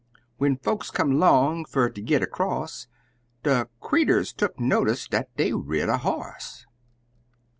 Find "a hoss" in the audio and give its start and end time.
5.89-6.65